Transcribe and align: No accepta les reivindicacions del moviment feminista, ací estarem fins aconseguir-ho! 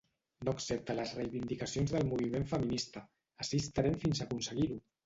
No 0.47 0.53
accepta 0.55 0.95
les 0.99 1.11
reivindicacions 1.17 1.95
del 1.97 2.09
moviment 2.15 2.49
feminista, 2.55 3.05
ací 3.47 3.65
estarem 3.67 4.05
fins 4.07 4.29
aconseguir-ho! 4.29 4.87